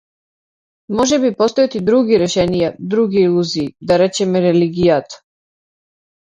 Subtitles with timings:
[0.99, 5.23] Можеби постојат и други решенија, други илузии, да речеме религијата.